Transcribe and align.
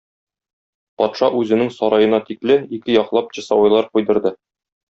Патша 1.01 1.29
үзенең 1.41 1.69
сараена 1.77 2.21
тикле 2.31 2.57
ике 2.79 2.97
яклап 2.99 3.33
часовойлар 3.39 3.93
куйдырды. 3.95 4.37